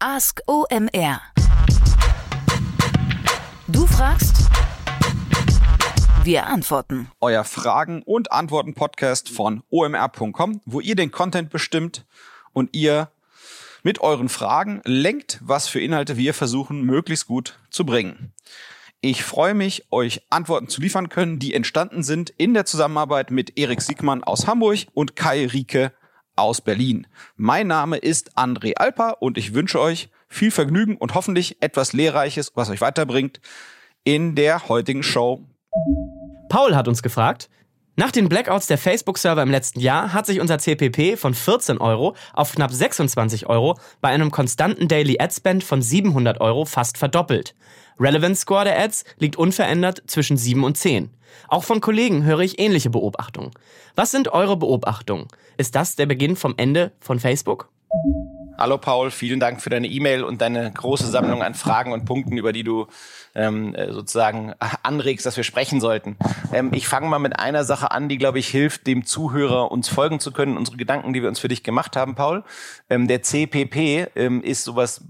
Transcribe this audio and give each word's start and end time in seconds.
Ask 0.00 0.42
OMR. 0.46 1.20
Du 3.66 3.84
fragst, 3.84 4.48
wir 6.22 6.46
antworten. 6.46 7.10
Euer 7.20 7.42
Fragen- 7.42 8.04
und 8.04 8.30
Antworten-Podcast 8.30 9.28
von 9.28 9.64
omr.com, 9.70 10.60
wo 10.66 10.78
ihr 10.78 10.94
den 10.94 11.10
Content 11.10 11.50
bestimmt 11.50 12.06
und 12.52 12.76
ihr 12.76 13.10
mit 13.82 14.00
euren 14.00 14.28
Fragen 14.28 14.82
lenkt, 14.84 15.40
was 15.42 15.66
für 15.66 15.80
Inhalte 15.80 16.16
wir 16.16 16.32
versuchen, 16.32 16.82
möglichst 16.82 17.26
gut 17.26 17.58
zu 17.68 17.84
bringen. 17.84 18.32
Ich 19.00 19.24
freue 19.24 19.54
mich, 19.54 19.86
euch 19.90 20.22
Antworten 20.30 20.68
zu 20.68 20.80
liefern 20.80 21.08
können, 21.08 21.40
die 21.40 21.54
entstanden 21.54 22.04
sind 22.04 22.30
in 22.30 22.54
der 22.54 22.66
Zusammenarbeit 22.66 23.32
mit 23.32 23.58
Erik 23.58 23.82
Siegmann 23.82 24.22
aus 24.22 24.46
Hamburg 24.46 24.86
und 24.94 25.16
Kai 25.16 25.46
Rieke 25.46 25.92
aus 26.38 26.60
Berlin. 26.60 27.06
Mein 27.36 27.66
Name 27.66 27.96
ist 27.96 28.36
André 28.36 28.74
Alper 28.76 29.20
und 29.20 29.38
ich 29.38 29.54
wünsche 29.54 29.80
euch 29.80 30.10
viel 30.28 30.50
Vergnügen 30.50 30.96
und 30.96 31.14
hoffentlich 31.14 31.62
etwas 31.62 31.92
Lehrreiches, 31.92 32.52
was 32.54 32.70
euch 32.70 32.80
weiterbringt 32.80 33.40
in 34.04 34.34
der 34.34 34.68
heutigen 34.68 35.02
Show. 35.02 35.44
Paul 36.48 36.74
hat 36.74 36.88
uns 36.88 37.02
gefragt, 37.02 37.48
nach 37.98 38.12
den 38.12 38.28
Blackouts 38.28 38.68
der 38.68 38.78
Facebook-Server 38.78 39.42
im 39.42 39.50
letzten 39.50 39.80
Jahr 39.80 40.12
hat 40.12 40.24
sich 40.24 40.40
unser 40.40 40.58
CPP 40.58 41.16
von 41.16 41.34
14 41.34 41.78
Euro 41.78 42.14
auf 42.32 42.52
knapp 42.52 42.72
26 42.72 43.46
Euro 43.48 43.76
bei 44.00 44.10
einem 44.10 44.30
konstanten 44.30 44.86
Daily 44.86 45.16
Ad 45.18 45.34
Spend 45.34 45.64
von 45.64 45.82
700 45.82 46.40
Euro 46.40 46.64
fast 46.64 46.96
verdoppelt. 46.96 47.56
Relevance 48.00 48.42
Score 48.42 48.64
der 48.64 48.78
Ads 48.78 49.04
liegt 49.18 49.36
unverändert 49.36 50.02
zwischen 50.06 50.36
7 50.36 50.64
und 50.64 50.76
10. 50.76 51.10
Auch 51.48 51.64
von 51.64 51.80
Kollegen 51.80 52.24
höre 52.24 52.40
ich 52.40 52.58
ähnliche 52.58 52.90
Beobachtungen. 52.90 53.50
Was 53.94 54.10
sind 54.10 54.28
eure 54.28 54.56
Beobachtungen? 54.56 55.28
Ist 55.56 55.74
das 55.74 55.96
der 55.96 56.06
Beginn 56.06 56.36
vom 56.36 56.54
Ende 56.56 56.92
von 57.00 57.18
Facebook? 57.18 57.68
Hallo 58.60 58.76
Paul, 58.76 59.12
vielen 59.12 59.38
Dank 59.38 59.62
für 59.62 59.70
deine 59.70 59.86
E-Mail 59.86 60.24
und 60.24 60.40
deine 60.40 60.72
große 60.72 61.06
Sammlung 61.06 61.44
an 61.44 61.54
Fragen 61.54 61.92
und 61.92 62.06
Punkten, 62.06 62.36
über 62.36 62.52
die 62.52 62.64
du 62.64 62.88
ähm, 63.36 63.72
äh, 63.76 63.92
sozusagen 63.92 64.52
anregst, 64.82 65.24
dass 65.24 65.36
wir 65.36 65.44
sprechen 65.44 65.80
sollten. 65.80 66.16
Ähm, 66.52 66.72
ich 66.74 66.88
fange 66.88 67.06
mal 67.06 67.20
mit 67.20 67.38
einer 67.38 67.62
Sache 67.62 67.92
an, 67.92 68.08
die, 68.08 68.18
glaube 68.18 68.40
ich, 68.40 68.48
hilft, 68.48 68.88
dem 68.88 69.04
Zuhörer 69.04 69.70
uns 69.70 69.88
folgen 69.88 70.18
zu 70.18 70.32
können, 70.32 70.56
unsere 70.56 70.76
Gedanken, 70.76 71.12
die 71.12 71.22
wir 71.22 71.28
uns 71.28 71.38
für 71.38 71.46
dich 71.46 71.62
gemacht 71.62 71.94
haben, 71.94 72.16
Paul. 72.16 72.42
Ähm, 72.90 73.06
der 73.06 73.22
CPP 73.22 74.08
ähm, 74.16 74.42
ist 74.42 74.64
sowas, 74.64 75.04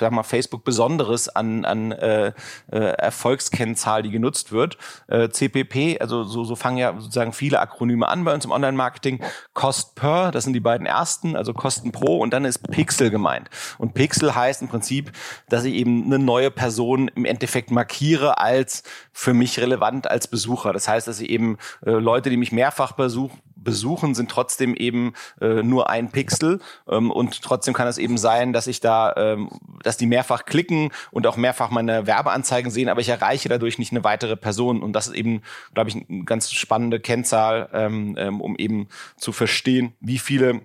sag 0.00 0.12
mal, 0.12 0.22
Facebook 0.22 0.64
Besonderes 0.64 1.28
an, 1.28 1.66
an 1.66 1.92
äh, 1.92 2.32
äh, 2.70 2.78
Erfolgskennzahl, 2.78 4.02
die 4.02 4.10
genutzt 4.10 4.50
wird. 4.50 4.78
Äh, 5.08 5.28
CPP, 5.28 5.98
also 6.00 6.24
so, 6.24 6.44
so 6.44 6.56
fangen 6.56 6.78
ja 6.78 6.94
sozusagen 6.98 7.34
viele 7.34 7.60
Akronyme 7.60 8.08
an 8.08 8.24
bei 8.24 8.32
uns 8.32 8.46
im 8.46 8.50
Online-Marketing. 8.50 9.22
Cost 9.52 9.94
per, 9.94 10.30
das 10.30 10.44
sind 10.44 10.54
die 10.54 10.60
beiden 10.60 10.86
ersten, 10.86 11.36
also 11.36 11.52
Kosten 11.52 11.92
pro 11.92 12.18
und 12.18 12.32
dann 12.32 12.46
ist 12.46 12.61
Pixel 12.70 13.10
gemeint. 13.10 13.50
Und 13.78 13.94
Pixel 13.94 14.34
heißt 14.34 14.62
im 14.62 14.68
Prinzip, 14.68 15.12
dass 15.48 15.64
ich 15.64 15.74
eben 15.74 16.04
eine 16.04 16.18
neue 16.18 16.50
Person 16.50 17.08
im 17.14 17.24
Endeffekt 17.24 17.70
markiere 17.70 18.38
als 18.38 18.82
für 19.12 19.34
mich 19.34 19.58
relevant 19.58 20.10
als 20.10 20.28
Besucher. 20.28 20.72
Das 20.72 20.88
heißt, 20.88 21.08
dass 21.08 21.20
ich 21.20 21.30
eben 21.30 21.58
äh, 21.84 21.90
Leute, 21.90 22.30
die 22.30 22.36
mich 22.36 22.52
mehrfach 22.52 22.92
besuchen, 22.92 23.40
besuchen, 23.62 24.14
sind 24.14 24.30
trotzdem 24.30 24.74
eben 24.74 25.14
äh, 25.40 25.62
nur 25.62 25.88
ein 25.90 26.10
Pixel 26.10 26.60
ähm, 26.88 27.10
und 27.10 27.42
trotzdem 27.42 27.74
kann 27.74 27.88
es 27.88 27.98
eben 27.98 28.18
sein, 28.18 28.52
dass 28.52 28.66
ich 28.66 28.80
da, 28.80 29.14
ähm, 29.16 29.50
dass 29.82 29.96
die 29.96 30.06
mehrfach 30.06 30.44
klicken 30.44 30.90
und 31.10 31.26
auch 31.26 31.36
mehrfach 31.36 31.70
meine 31.70 32.06
Werbeanzeigen 32.06 32.70
sehen, 32.70 32.88
aber 32.88 33.00
ich 33.00 33.08
erreiche 33.08 33.48
dadurch 33.48 33.78
nicht 33.78 33.92
eine 33.92 34.04
weitere 34.04 34.36
Person 34.36 34.82
und 34.82 34.92
das 34.92 35.08
ist 35.08 35.14
eben, 35.14 35.42
glaube 35.74 35.90
ich, 35.90 35.96
eine 35.96 36.24
ganz 36.24 36.52
spannende 36.52 37.00
Kennzahl, 37.00 37.68
ähm, 37.72 38.16
ähm, 38.18 38.40
um 38.40 38.56
eben 38.56 38.88
zu 39.16 39.32
verstehen, 39.32 39.94
wie 40.00 40.18
viele 40.18 40.62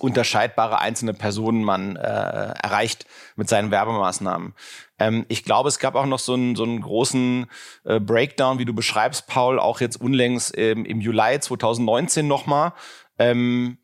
unterscheidbare 0.00 0.80
einzelne 0.80 1.14
Personen 1.14 1.62
man 1.62 1.96
äh, 1.96 2.00
erreicht 2.00 3.06
mit 3.36 3.48
seinen 3.48 3.70
Werbemaßnahmen. 3.70 4.54
Ähm, 4.98 5.26
ich 5.28 5.44
glaube, 5.44 5.68
es 5.68 5.78
gab 5.78 5.94
auch 5.94 6.06
noch 6.06 6.18
so 6.18 6.34
einen, 6.34 6.56
so 6.56 6.64
einen 6.64 6.80
großen 6.80 7.46
äh, 7.84 8.00
Breakdown, 8.00 8.58
wie 8.58 8.64
du 8.64 8.74
beschreibst, 8.74 9.26
Paul, 9.26 9.58
auch 9.58 9.80
jetzt 9.80 10.00
unlängst 10.00 10.56
ähm, 10.56 10.84
im 10.84 11.00
Juli 11.00 11.40
2019 11.40 12.26
nochmal. 12.26 12.72
Ähm, 13.18 13.78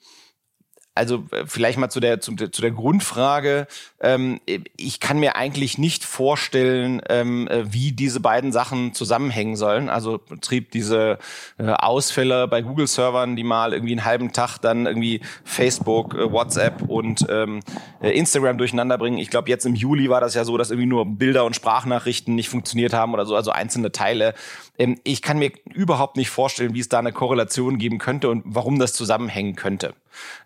also 0.97 1.25
äh, 1.31 1.45
vielleicht 1.47 1.79
mal 1.79 1.91
zu 1.91 2.01
der, 2.01 2.21
zu, 2.21 2.35
zu 2.35 2.63
der 2.63 2.71
Grundfrage. 2.71 3.67
Ähm, 4.01 4.41
ich 4.77 5.01
kann 5.01 5.19
mir 5.19 5.37
eigentlich 5.37 5.79
nicht 5.79 6.05
vorstellen, 6.05 7.03
ähm, 7.09 7.49
äh, 7.49 7.73
wie 7.73 7.93
diese 7.93 8.21
beiden 8.21 8.53
Sachen 8.53 8.95
zusammenhängen 8.95 9.57
sollen. 9.57 9.89
Also 9.89 10.19
Betrieb 10.19 10.71
diese 10.71 11.19
äh, 11.59 11.69
Ausfälle 11.69 12.49
bei 12.49 12.63
Google-Servern, 12.63 13.37
die 13.37 13.45
mal 13.45 13.73
irgendwie 13.73 13.93
einen 13.93 14.05
halben 14.05 14.33
Tag 14.33 14.59
dann 14.59 14.87
irgendwie 14.87 15.21
Facebook, 15.45 16.15
äh, 16.15 16.31
WhatsApp 16.33 16.83
und 16.83 17.27
ähm, 17.29 17.61
äh, 18.01 18.11
Instagram 18.11 18.59
durcheinander 18.59 18.99
bringen. 18.99 19.19
Ich 19.19 19.31
glaube, 19.31 19.49
jetzt 19.49 19.67
im 19.67 19.75
Juli 19.75 20.09
war 20.09 20.21
das 20.21 20.35
ja 20.35 20.45
so, 20.45 20.57
dass 20.57 20.71
irgendwie 20.71 20.89
nur 20.89 21.05
Bilder 21.07 21.45
und 21.45 21.55
Sprachnachrichten 21.55 22.35
nicht 22.35 22.49
funktioniert 22.49 22.93
haben 22.95 23.13
oder 23.13 23.27
so, 23.27 23.37
also 23.37 23.51
einzelne 23.51 23.93
Teile. 23.93 24.35
Ähm, 24.79 24.99
ich 25.05 25.23
kann 25.23 25.39
mir 25.39 25.53
überhaupt 25.75 26.17
nicht 26.17 26.31
vorstellen, 26.31 26.75
wie 26.75 26.81
es 26.81 26.89
da 26.89 26.99
eine 26.99 27.13
Korrelation 27.13 27.79
geben 27.79 27.99
könnte 27.99 28.31
und 28.31 28.43
warum 28.47 28.79
das 28.79 28.95
zusammenhängen 28.95 29.57
könnte. 29.57 29.95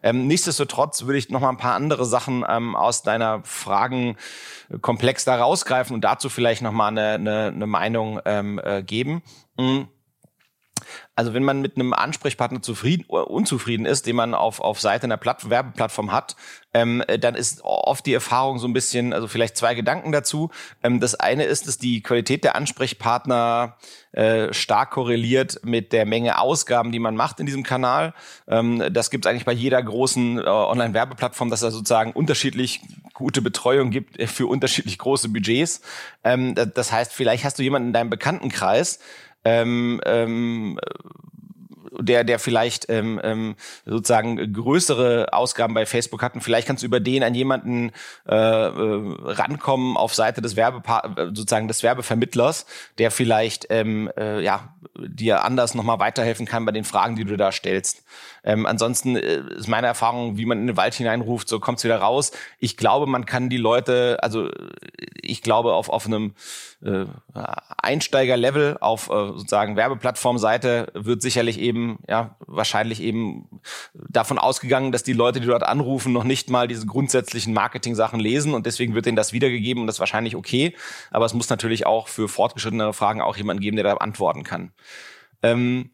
Ähm, 0.03 0.27
nichtsdestotrotz 0.27 1.03
würde 1.03 1.19
ich 1.19 1.31
noch 1.31 1.41
mal 1.41 1.51
ein 1.51 1.57
paar 1.57 1.75
andere 1.75 2.05
Sachen 2.05 2.45
ähm, 2.49 2.77
aus 2.77 3.03
deiner 3.03 3.43
Fragenkomplex 3.45 5.25
da 5.25 5.37
rausgreifen 5.37 5.95
und 5.95 6.03
dazu 6.03 6.29
vielleicht 6.29 6.63
noch 6.63 6.73
mal 6.73 6.89
eine, 6.89 7.15
eine, 7.15 7.47
eine 7.47 7.67
Meinung 7.67 8.21
ähm, 8.25 8.61
äh, 8.63 8.83
geben. 8.83 9.23
Mhm. 9.57 9.89
Also 11.15 11.35
wenn 11.35 11.45
man 11.45 11.61
mit 11.61 11.77
einem 11.77 11.93
Ansprechpartner 11.93 12.63
zufrieden 12.63 13.05
oder 13.09 13.31
unzufrieden 13.31 13.87
ist, 13.87 14.07
den 14.07 14.17
man 14.17 14.35
auf, 14.35 14.61
auf 14.61 14.81
Seite 14.81 15.05
einer 15.05 15.17
Platt 15.17 15.51
Werbeplattform 15.51 16.13
hat, 16.13 16.37
ähm, 16.73 17.03
dann 17.21 17.35
ist 17.35 17.63
oft 17.65 18.07
die 18.07 18.15
Erfahrung 18.15 18.59
so 18.59 18.69
ein 18.69 18.73
bisschen, 18.73 19.13
also 19.13 19.27
vielleicht 19.27 19.57
zwei 19.57 19.75
Gedanken 19.75 20.13
dazu. 20.13 20.51
Ähm, 20.83 21.01
das 21.01 21.15
eine 21.15 21.45
ist, 21.45 21.67
dass 21.67 21.79
die 21.79 22.03
Qualität 22.03 22.45
der 22.45 22.55
Ansprechpartner 22.55 23.77
äh, 24.13 24.53
stark 24.53 24.93
korreliert 24.93 25.61
mit 25.65 25.93
der 25.93 26.07
Menge 26.07 26.39
Ausgaben, 26.39 26.93
die 26.93 26.99
man 26.99 27.17
macht 27.17 27.41
in 27.41 27.47
diesem 27.47 27.63
Kanal. 27.63 28.15
Ähm, 28.47 28.85
das 28.93 29.11
gibt 29.11 29.25
es 29.25 29.31
eigentlich 29.31 29.45
bei 29.45 29.53
jeder 29.53 29.83
großen 29.83 30.39
äh, 30.39 30.43
Online-Werbeplattform, 30.43 31.51
dass 31.51 31.63
es 31.63 31.73
sozusagen 31.73 32.13
unterschiedlich 32.13 32.81
gute 33.15 33.43
Betreuung 33.43 33.91
gibt 33.91 34.21
für 34.31 34.47
unterschiedlich 34.47 34.99
große 34.99 35.29
Budgets. 35.29 35.83
Ähm, 36.25 36.55
das 36.55 36.93
heißt, 36.93 37.13
vielleicht 37.13 37.45
hast 37.45 37.59
du 37.59 37.63
jemanden 37.63 37.89
in 37.89 37.93
deinem 37.93 38.11
Bekanntenkreis, 38.11 39.01
ähm, 39.45 40.01
ähm, 40.05 40.79
der, 41.99 42.25
der 42.25 42.39
vielleicht 42.39 42.89
ähm, 42.89 43.21
ähm, 43.23 43.57
sozusagen 43.85 44.53
größere 44.53 45.33
Ausgaben 45.33 45.75
bei 45.75 45.87
Facebook 45.87 46.23
hatten. 46.23 46.41
Vielleicht 46.41 46.67
kannst 46.67 46.83
du 46.83 46.87
über 46.87 47.01
den 47.01 47.23
an 47.23 47.35
jemanden 47.35 47.93
äh, 48.29 48.35
äh, 48.35 49.15
rankommen 49.23 49.97
auf 49.97 50.15
Seite 50.15 50.41
des 50.41 50.57
Werbe 50.57 50.83
sozusagen 51.35 51.69
des 51.69 51.83
Werbevermittlers, 51.83 52.67
der 52.99 53.11
vielleicht 53.11 53.67
ähm, 53.71 54.11
äh, 54.17 54.41
ja 54.41 54.75
dir 54.97 55.45
anders 55.45 55.75
nochmal 55.75 55.99
weiterhelfen 55.99 56.47
kann 56.47 56.65
bei 56.65 56.73
den 56.73 56.85
Fragen, 56.85 57.17
die 57.17 57.25
du 57.25 57.37
da 57.37 57.53
stellst. 57.53 58.05
Ähm, 58.45 58.67
ansonsten 58.67 59.17
äh, 59.17 59.43
ist 59.57 59.69
meine 59.69 59.87
Erfahrung, 59.87 60.37
wie 60.37 60.47
man 60.47 60.61
in 60.61 60.67
den 60.67 60.77
Wald 60.77 60.95
hineinruft, 60.95 61.49
so 61.49 61.61
kommt's 61.61 61.85
wieder 61.85 61.99
raus. 61.99 62.33
Ich 62.59 62.77
glaube, 62.77 63.07
man 63.07 63.27
kann 63.27 63.49
die 63.49 63.59
Leute, 63.59 64.19
also 64.23 64.49
ich 65.21 65.43
glaube 65.43 65.75
auf 65.75 65.89
auf 65.89 66.07
einem 66.07 66.35
äh, 66.83 67.05
Einsteigerlevel 67.83 68.79
auf 68.81 69.09
äh, 69.09 69.29
sozusagen 69.37 69.77
Werbeplattformseite 69.77 70.93
wird 70.95 71.23
sicherlich 71.23 71.59
eben 71.59 71.80
ja 72.09 72.37
wahrscheinlich 72.41 73.03
eben 73.03 73.61
davon 73.95 74.39
ausgegangen, 74.39 74.93
dass 74.93 75.03
die 75.03 75.13
Leute, 75.13 75.41
die 75.41 75.47
dort 75.47 75.63
anrufen, 75.63 76.13
noch 76.13 76.25
nicht 76.25 76.51
mal 76.51 76.69
diese 76.69 76.87
grundsätzlichen 76.87 77.53
Marketing-Sachen 77.55 78.21
lesen 78.21 78.55
und 78.55 78.67
deswegen 78.67 78.95
wird 78.95 79.07
denen 79.07 79.17
das 79.17 79.33
wiedergegeben 79.33 79.83
und 79.83 79.87
das 79.87 79.97
ist 79.97 80.01
wahrscheinlich 80.01 80.37
okay. 80.37 80.75
Aber 81.11 81.25
es 81.25 81.35
muss 81.35 81.51
natürlich 81.51 81.87
auch 81.87 82.09
für 82.09 82.29
fortgeschrittene 82.29 82.93
Fragen 82.93 83.21
auch 83.21 83.37
jemanden 83.37 83.63
geben, 83.63 83.77
der 83.77 83.85
da 83.85 83.95
antworten 83.95 84.43
kann. 84.43 84.73
Ähm, 85.43 85.91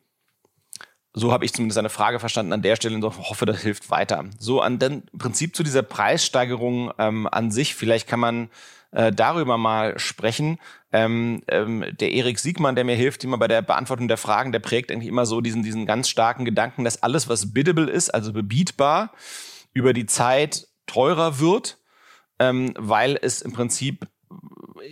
so 1.19 1.33
habe 1.33 1.47
ich 1.47 1.55
zumindest 1.55 1.79
eine 1.79 1.89
Frage 1.89 2.21
verstanden 2.21 2.53
an 2.53 2.61
der 2.61 2.77
Stelle 2.77 2.95
und 2.95 3.03
hoffe, 3.05 3.47
das 3.47 3.63
hilft 3.63 3.91
weiter. 3.91 4.27
So 4.39 4.61
an 4.61 4.79
dem 4.79 5.03
Prinzip 5.17 5.57
zu 5.57 5.63
dieser 5.63 5.83
Preissteigerung 5.83 6.93
ähm, 6.99 7.27
an 7.27 7.51
sich, 7.51 7.75
vielleicht 7.75 8.07
kann 8.07 8.21
man 8.21 8.51
äh, 8.93 9.13
darüber 9.13 9.59
mal 9.59 9.99
sprechen. 9.99 10.59
Ähm, 10.93 11.43
ähm, 11.49 11.85
der 12.01 12.13
Erik 12.13 12.39
Siegmann, 12.39 12.77
der 12.77 12.85
mir 12.85 12.97
hilft 12.97 13.25
immer 13.25 13.39
bei 13.39 13.49
der 13.49 13.63
Beantwortung 13.63 14.09
der 14.09 14.17
Fragen, 14.17 14.53
der 14.53 14.61
prägt 14.61 14.91
eigentlich 14.91 15.09
immer 15.09 15.27
so 15.27 15.41
diesen, 15.41 15.63
diesen 15.63 15.87
ganz 15.87 16.09
starken 16.09 16.45
Gedanken, 16.45 16.85
dass 16.85 17.03
alles, 17.03 17.29
was 17.29 17.53
biddable 17.53 17.91
ist, 17.91 18.11
also 18.11 18.33
bebietbar, 18.33 19.13
über 19.73 19.93
die 19.93 20.07
Zeit 20.07 20.69
teurer 20.87 21.39
wird, 21.39 21.79
ähm, 22.39 22.73
weil 22.77 23.19
es 23.21 23.43
im 23.43 23.53
Prinzip 23.53 24.07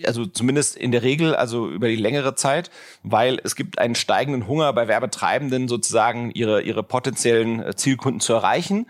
also 0.04 0.26
zumindest 0.26 0.76
in 0.76 0.92
der 0.92 1.02
Regel, 1.02 1.34
also 1.34 1.68
über 1.70 1.88
die 1.88 1.96
längere 1.96 2.34
Zeit, 2.34 2.70
weil 3.02 3.40
es 3.44 3.54
gibt 3.56 3.78
einen 3.78 3.94
steigenden 3.94 4.46
Hunger 4.46 4.72
bei 4.72 4.88
Werbetreibenden 4.88 5.68
sozusagen 5.68 6.30
ihre, 6.32 6.62
ihre 6.62 6.82
potenziellen 6.82 7.62
äh, 7.62 7.76
Zielkunden 7.76 8.20
zu 8.20 8.32
erreichen 8.32 8.86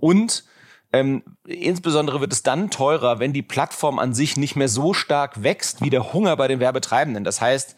und 0.00 0.44
ähm, 0.92 1.22
insbesondere 1.46 2.20
wird 2.20 2.32
es 2.32 2.42
dann 2.42 2.70
teurer, 2.70 3.18
wenn 3.18 3.32
die 3.32 3.42
Plattform 3.42 3.98
an 3.98 4.14
sich 4.14 4.36
nicht 4.36 4.56
mehr 4.56 4.68
so 4.68 4.94
stark 4.94 5.42
wächst 5.42 5.82
wie 5.82 5.90
der 5.90 6.12
Hunger 6.12 6.36
bei 6.36 6.48
den 6.48 6.60
Werbetreibenden. 6.60 7.24
Das 7.24 7.40
heißt, 7.40 7.76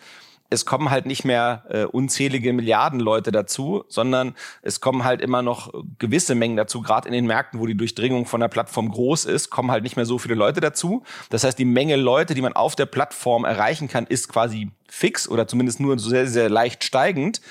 es 0.51 0.65
kommen 0.65 0.91
halt 0.91 1.05
nicht 1.05 1.25
mehr 1.25 1.65
äh, 1.69 1.85
unzählige 1.85 2.53
Milliarden 2.53 3.01
Leute 3.01 3.33
dazu, 3.33 3.85
sondern 3.89 4.35
es 4.63 4.81
kommen 4.81 5.05
halt 5.05 5.21
immer 5.21 5.43
noch 5.43 5.73
gewisse 5.99 6.35
Mengen 6.35 6.57
dazu. 6.57 6.81
Gerade 6.81 7.07
in 7.07 7.13
den 7.13 7.27
Märkten, 7.27 7.61
wo 7.61 7.67
die 7.67 7.77
Durchdringung 7.77 8.25
von 8.25 8.41
der 8.41 8.49
Plattform 8.49 8.91
groß 8.91 9.27
ist, 9.27 9.51
kommen 9.51 9.71
halt 9.71 9.83
nicht 9.83 9.97
mehr 9.97 10.07
so 10.07 10.19
viele 10.19 10.35
Leute 10.35 10.61
dazu. 10.61 11.03
Das 11.29 11.45
heißt, 11.45 11.59
die 11.59 11.67
Menge 11.67 11.97
Leute, 11.97 12.35
die 12.35 12.41
man 12.41 12.55
auf 12.55 12.77
der 12.77 12.87
Plattform 12.87 13.45
erreichen 13.45 13.89
kann, 13.89 14.07
ist 14.07 14.29
quasi 14.29 14.71
fix 14.89 15.29
oder 15.29 15.47
zumindest 15.47 15.81
nur 15.81 15.99
sehr, 15.99 16.27
sehr 16.27 16.49
leicht 16.49 16.83
steigend. 16.83 17.43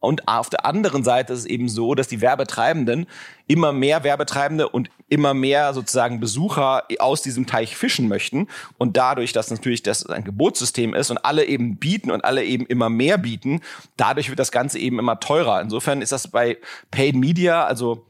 Und 0.00 0.26
auf 0.28 0.48
der 0.48 0.64
anderen 0.64 1.04
Seite 1.04 1.34
ist 1.34 1.40
es 1.40 1.46
eben 1.46 1.68
so, 1.68 1.94
dass 1.94 2.08
die 2.08 2.22
Werbetreibenden 2.22 3.06
immer 3.46 3.72
mehr 3.72 4.02
Werbetreibende 4.02 4.68
und 4.68 4.90
immer 5.08 5.34
mehr 5.34 5.74
sozusagen 5.74 6.20
Besucher 6.20 6.84
aus 6.98 7.20
diesem 7.20 7.46
Teich 7.46 7.76
fischen 7.76 8.08
möchten. 8.08 8.48
Und 8.78 8.96
dadurch, 8.96 9.32
dass 9.32 9.50
natürlich 9.50 9.82
das 9.82 10.06
ein 10.06 10.24
Gebotssystem 10.24 10.94
ist 10.94 11.10
und 11.10 11.18
alle 11.18 11.44
eben 11.44 11.76
bieten 11.76 12.10
und 12.10 12.24
alle 12.24 12.44
eben 12.44 12.64
immer 12.66 12.88
mehr 12.88 13.18
bieten, 13.18 13.60
dadurch 13.96 14.30
wird 14.30 14.38
das 14.38 14.52
Ganze 14.52 14.78
eben 14.78 14.98
immer 14.98 15.20
teurer. 15.20 15.60
Insofern 15.60 16.00
ist 16.00 16.12
das 16.12 16.28
bei 16.28 16.56
Paid 16.90 17.14
Media, 17.16 17.64
also 17.64 18.06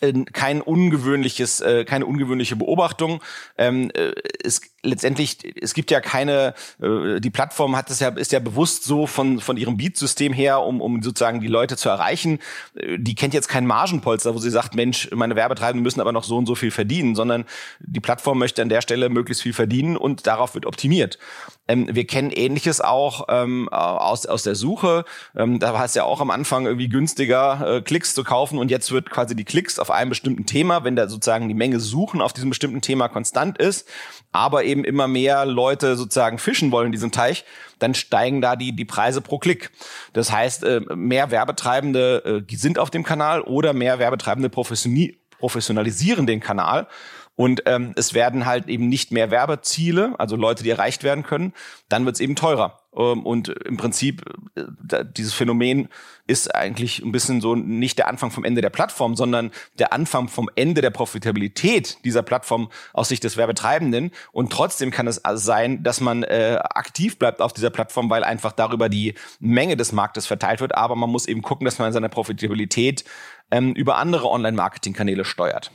äh, 0.00 0.12
kein 0.32 0.62
ungewöhnliches, 0.62 1.60
äh, 1.60 1.84
keine 1.84 2.06
ungewöhnliche 2.06 2.56
Beobachtung. 2.56 3.22
Ähm, 3.58 3.90
äh, 3.94 4.12
es 4.42 4.73
letztendlich, 4.84 5.38
es 5.60 5.74
gibt 5.74 5.90
ja 5.90 6.00
keine, 6.00 6.54
äh, 6.80 7.20
die 7.20 7.30
Plattform 7.30 7.76
hat 7.76 7.90
es 7.90 8.00
ja, 8.00 8.08
ist 8.10 8.32
ja 8.32 8.38
bewusst 8.38 8.84
so 8.84 9.06
von, 9.06 9.40
von 9.40 9.56
ihrem 9.56 9.76
Beat-System 9.76 10.32
her, 10.32 10.60
um, 10.62 10.80
um 10.80 11.02
sozusagen 11.02 11.40
die 11.40 11.48
Leute 11.48 11.76
zu 11.76 11.88
erreichen. 11.88 12.38
Äh, 12.76 12.98
die 12.98 13.14
kennt 13.14 13.34
jetzt 13.34 13.48
kein 13.48 13.66
Margenpolster, 13.66 14.34
wo 14.34 14.38
sie 14.38 14.50
sagt, 14.50 14.74
Mensch, 14.74 15.10
meine 15.12 15.36
Werbetreibenden 15.36 15.82
müssen 15.82 16.00
aber 16.00 16.12
noch 16.12 16.24
so 16.24 16.36
und 16.36 16.46
so 16.46 16.54
viel 16.54 16.70
verdienen, 16.70 17.14
sondern 17.14 17.44
die 17.80 18.00
Plattform 18.00 18.38
möchte 18.38 18.62
an 18.62 18.68
der 18.68 18.82
Stelle 18.82 19.08
möglichst 19.08 19.42
viel 19.42 19.52
verdienen 19.52 19.96
und 19.96 20.26
darauf 20.26 20.54
wird 20.54 20.66
optimiert. 20.66 21.18
Ähm, 21.66 21.88
wir 21.90 22.06
kennen 22.06 22.30
Ähnliches 22.30 22.80
auch 22.80 23.26
ähm, 23.28 23.68
aus, 23.70 24.26
aus 24.26 24.42
der 24.42 24.54
Suche. 24.54 25.04
Ähm, 25.34 25.58
da 25.58 25.72
war 25.72 25.84
es 25.84 25.94
ja 25.94 26.04
auch 26.04 26.20
am 26.20 26.30
Anfang 26.30 26.66
irgendwie 26.66 26.88
günstiger, 26.88 27.76
äh, 27.76 27.80
Klicks 27.82 28.14
zu 28.14 28.24
kaufen 28.24 28.58
und 28.58 28.70
jetzt 28.70 28.92
wird 28.92 29.10
quasi 29.10 29.34
die 29.34 29.44
Klicks 29.44 29.78
auf 29.78 29.90
einem 29.90 30.10
bestimmten 30.10 30.46
Thema, 30.46 30.84
wenn 30.84 30.96
da 30.96 31.08
sozusagen 31.08 31.48
die 31.48 31.54
Menge 31.54 31.80
Suchen 31.80 32.20
auf 32.20 32.32
diesem 32.32 32.50
bestimmten 32.50 32.80
Thema 32.80 33.08
konstant 33.08 33.58
ist, 33.58 33.88
aber 34.32 34.64
eben 34.64 34.73
immer 34.82 35.06
mehr 35.06 35.44
Leute 35.46 35.94
sozusagen 35.94 36.38
fischen 36.38 36.72
wollen 36.72 36.86
in 36.86 36.92
diesem 36.92 37.12
Teich, 37.12 37.44
dann 37.78 37.94
steigen 37.94 38.40
da 38.40 38.56
die, 38.56 38.74
die 38.74 38.84
Preise 38.84 39.20
pro 39.20 39.38
Klick. 39.38 39.70
Das 40.12 40.32
heißt, 40.32 40.64
äh, 40.64 40.80
mehr 40.94 41.30
Werbetreibende 41.30 42.44
äh, 42.48 42.56
sind 42.56 42.78
auf 42.78 42.90
dem 42.90 43.04
Kanal 43.04 43.42
oder 43.42 43.72
mehr 43.72 43.98
Werbetreibende 43.98 44.48
professionalisieren 44.48 46.26
den 46.26 46.40
Kanal. 46.40 46.88
Und 47.36 47.62
ähm, 47.66 47.92
es 47.96 48.14
werden 48.14 48.46
halt 48.46 48.68
eben 48.68 48.88
nicht 48.88 49.10
mehr 49.10 49.30
Werbeziele, 49.30 50.14
also 50.18 50.36
Leute, 50.36 50.62
die 50.62 50.70
erreicht 50.70 51.02
werden 51.02 51.24
können, 51.24 51.52
dann 51.88 52.06
wird 52.06 52.14
es 52.16 52.20
eben 52.20 52.36
teurer. 52.36 52.80
Ähm, 52.96 53.26
und 53.26 53.48
im 53.48 53.76
Prinzip, 53.76 54.22
äh, 54.54 55.04
dieses 55.04 55.34
Phänomen 55.34 55.88
ist 56.28 56.54
eigentlich 56.54 57.00
ein 57.00 57.10
bisschen 57.10 57.40
so 57.40 57.56
nicht 57.56 57.98
der 57.98 58.06
Anfang 58.06 58.30
vom 58.30 58.44
Ende 58.44 58.60
der 58.60 58.70
Plattform, 58.70 59.16
sondern 59.16 59.50
der 59.80 59.92
Anfang 59.92 60.28
vom 60.28 60.48
Ende 60.54 60.80
der 60.80 60.90
Profitabilität 60.90 61.98
dieser 62.04 62.22
Plattform 62.22 62.70
aus 62.92 63.08
Sicht 63.08 63.24
des 63.24 63.36
Werbetreibenden. 63.36 64.12
Und 64.30 64.52
trotzdem 64.52 64.92
kann 64.92 65.08
es 65.08 65.24
also 65.24 65.44
sein, 65.44 65.82
dass 65.82 66.00
man 66.00 66.22
äh, 66.22 66.58
aktiv 66.62 67.18
bleibt 67.18 67.40
auf 67.40 67.52
dieser 67.52 67.70
Plattform, 67.70 68.10
weil 68.10 68.22
einfach 68.22 68.52
darüber 68.52 68.88
die 68.88 69.14
Menge 69.40 69.76
des 69.76 69.90
Marktes 69.90 70.26
verteilt 70.26 70.60
wird. 70.60 70.76
Aber 70.76 70.94
man 70.94 71.10
muss 71.10 71.26
eben 71.26 71.42
gucken, 71.42 71.64
dass 71.64 71.80
man 71.80 71.92
seine 71.92 72.08
Profitabilität 72.08 73.04
ähm, 73.50 73.72
über 73.72 73.96
andere 73.96 74.30
Online-Marketing-Kanäle 74.30 75.24
steuert. 75.24 75.72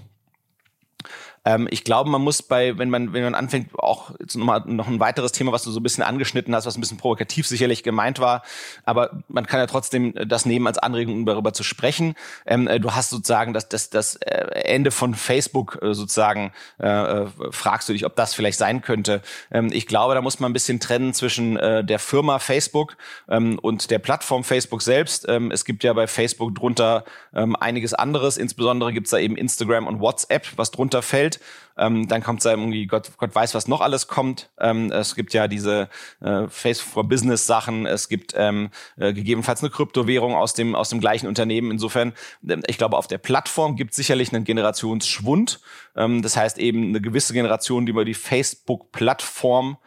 Ähm, 1.45 1.67
ich 1.71 1.83
glaube, 1.83 2.09
man 2.09 2.21
muss 2.21 2.41
bei, 2.41 2.77
wenn 2.77 2.89
man, 2.89 3.13
wenn 3.13 3.23
man 3.23 3.35
anfängt, 3.35 3.77
auch 3.77 4.11
jetzt 4.19 4.35
nochmal 4.35 4.63
noch 4.65 4.87
ein 4.87 4.99
weiteres 4.99 5.31
Thema, 5.31 5.51
was 5.51 5.63
du 5.63 5.71
so 5.71 5.79
ein 5.79 5.83
bisschen 5.83 6.03
angeschnitten 6.03 6.55
hast, 6.55 6.65
was 6.65 6.77
ein 6.77 6.81
bisschen 6.81 6.97
provokativ 6.97 7.47
sicherlich 7.47 7.83
gemeint 7.83 8.19
war, 8.19 8.43
aber 8.85 9.23
man 9.27 9.45
kann 9.45 9.59
ja 9.59 9.67
trotzdem 9.67 10.13
das 10.13 10.45
nehmen 10.45 10.67
als 10.67 10.77
Anregung, 10.77 11.15
um 11.15 11.25
darüber 11.25 11.53
zu 11.53 11.63
sprechen. 11.63 12.15
Ähm, 12.45 12.67
äh, 12.67 12.79
du 12.79 12.91
hast 12.93 13.09
sozusagen 13.09 13.53
das, 13.53 13.69
das, 13.69 13.89
das 13.89 14.15
äh, 14.15 14.45
Ende 14.63 14.91
von 14.91 15.15
Facebook 15.15 15.79
äh, 15.81 15.93
sozusagen, 15.93 16.51
äh, 16.79 16.87
äh, 16.87 17.27
fragst 17.51 17.89
du 17.89 17.93
dich, 17.93 18.05
ob 18.05 18.15
das 18.15 18.33
vielleicht 18.33 18.57
sein 18.57 18.81
könnte. 18.81 19.21
Ähm, 19.51 19.69
ich 19.71 19.87
glaube, 19.87 20.13
da 20.15 20.21
muss 20.21 20.39
man 20.39 20.51
ein 20.51 20.53
bisschen 20.53 20.79
trennen 20.79 21.13
zwischen 21.13 21.57
äh, 21.57 21.83
der 21.83 21.99
Firma 21.99 22.39
Facebook 22.39 22.97
ähm, 23.29 23.59
und 23.59 23.91
der 23.91 23.99
Plattform 23.99 24.43
Facebook 24.43 24.81
selbst. 24.81 25.27
Ähm, 25.27 25.51
es 25.51 25.65
gibt 25.65 25.83
ja 25.83 25.93
bei 25.93 26.07
Facebook 26.07 26.55
drunter 26.55 27.03
ähm, 27.33 27.55
einiges 27.55 27.93
anderes, 27.93 28.37
insbesondere 28.37 28.93
gibt's 28.93 29.11
da 29.11 29.17
eben 29.17 29.35
Instagram 29.35 29.87
und 29.87 29.99
WhatsApp, 29.99 30.47
was 30.55 30.71
drunter 30.71 31.01
fällt. 31.01 31.28
Ähm, 31.77 32.07
dann 32.07 32.21
kommt 32.23 32.43
da 32.43 32.51
irgendwie, 32.51 32.87
Gott, 32.87 33.11
Gott 33.17 33.33
weiß, 33.33 33.55
was 33.55 33.67
noch 33.67 33.81
alles 33.81 34.07
kommt. 34.07 34.49
Ähm, 34.59 34.91
es 34.91 35.15
gibt 35.15 35.33
ja 35.33 35.47
diese 35.47 35.89
äh, 36.21 36.47
Facebook 36.49 36.93
for 36.93 37.03
Business 37.07 37.45
Sachen. 37.45 37.85
Es 37.85 38.09
gibt 38.09 38.33
ähm, 38.35 38.69
äh, 38.97 39.13
gegebenenfalls 39.13 39.61
eine 39.61 39.69
Kryptowährung 39.69 40.35
aus 40.35 40.53
dem, 40.53 40.75
aus 40.75 40.89
dem 40.89 40.99
gleichen 40.99 41.27
Unternehmen. 41.27 41.71
Insofern, 41.71 42.13
äh, 42.47 42.57
ich 42.67 42.77
glaube, 42.77 42.97
auf 42.97 43.07
der 43.07 43.17
Plattform 43.17 43.75
gibt 43.75 43.91
es 43.91 43.97
sicherlich 43.97 44.33
einen 44.33 44.43
Generationsschwund. 44.43 45.61
Ähm, 45.95 46.21
das 46.21 46.35
heißt 46.35 46.57
eben 46.57 46.89
eine 46.89 47.01
gewisse 47.01 47.33
Generation, 47.33 47.85
die 47.85 47.91
über 47.91 48.05
die 48.05 48.13
Facebook-Plattform 48.13 49.77